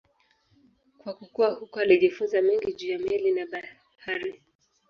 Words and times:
Kwa 0.97 1.13
kukua 1.13 1.49
huko 1.51 1.79
alijifunza 1.79 2.41
mengi 2.41 2.73
juu 2.73 2.87
ya 2.91 2.99
meli 2.99 3.31
na 3.31 3.45
bahari. 3.45 4.41